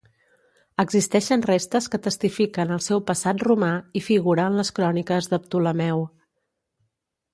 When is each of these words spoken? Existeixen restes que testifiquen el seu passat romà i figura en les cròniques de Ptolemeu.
Existeixen 0.83 1.43
restes 1.47 1.89
que 1.95 1.99
testifiquen 2.07 2.73
el 2.77 2.81
seu 2.87 3.03
passat 3.11 3.45
romà 3.51 3.71
i 4.01 4.03
figura 4.07 4.49
en 4.53 4.59
les 4.61 4.73
cròniques 4.81 5.29
de 5.35 5.41
Ptolemeu. 5.45 6.03